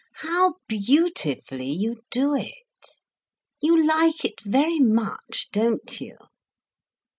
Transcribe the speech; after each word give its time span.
How 0.21 0.55
beautifully 0.67 1.69
you 1.69 2.01
do 2.09 2.33
it! 2.33 2.55
You 3.61 3.85
like 3.85 4.25
it 4.25 4.41
very 4.41 4.79
much, 4.79 5.49
don't 5.51 6.01
you?" 6.01 6.17